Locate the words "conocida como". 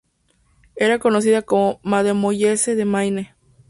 0.97-1.79